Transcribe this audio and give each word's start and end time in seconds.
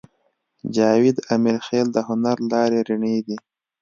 جاوید 0.75 1.17
امیرخېل 1.35 1.87
د 1.93 1.97
هنر 2.07 2.37
لارې 2.51 2.79
رڼې 2.87 3.15
دي 3.27 3.37